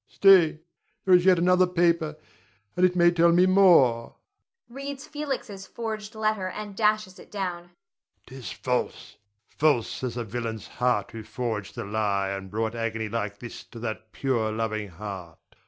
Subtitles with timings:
[0.07, 0.59] Stay,
[1.05, 2.17] there is another paper,
[2.75, 4.15] and it may tell me more.
[4.67, 7.69] [Reads Felix's forged letter and dashes it down.]
[8.25, 9.17] 'Tis false,
[9.47, 13.77] false as the villain's heart who forged the lie and brought agony like this to
[13.77, 15.37] that pure, loving heart.